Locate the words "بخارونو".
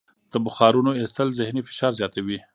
0.45-0.91